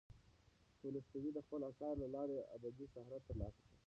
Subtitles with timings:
[0.79, 3.73] تولستوی د خپلو اثارو له لارې ابدي شهرت ترلاسه کړ.